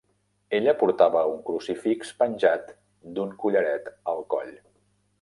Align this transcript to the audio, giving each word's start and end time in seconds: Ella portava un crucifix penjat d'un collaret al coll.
Ella 0.59 0.71
portava 0.79 1.21
un 1.33 1.37
crucifix 1.51 2.13
penjat 2.23 2.75
d'un 3.19 3.39
collaret 3.47 3.97
al 4.17 4.29
coll. 4.37 4.55